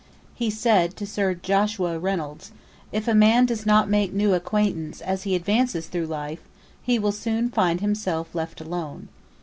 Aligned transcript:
He 0.33 0.49
said 0.49 0.95
to 0.95 1.05
Sir 1.05 1.35
Joshua 1.35 1.99
Reynolds, 1.99 2.51
'If 2.91 3.07
a 3.07 3.13
man 3.13 3.45
does 3.45 3.67
not 3.67 3.87
make 3.87 4.11
new 4.11 4.33
acquaintance 4.33 4.99
as 4.99 5.25
he 5.25 5.35
advances 5.35 5.85
through 5.85 6.07
life, 6.07 6.41
he 6.81 6.97
will 6.97 7.11
soon 7.11 7.49
find 7.51 7.81
himself 7.81 8.33
left 8.33 8.59
alone. 8.59 9.09